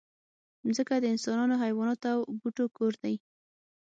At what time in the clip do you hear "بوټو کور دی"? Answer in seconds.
2.39-3.15